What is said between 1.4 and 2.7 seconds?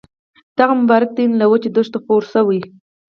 وچو دښتو خپور شوی.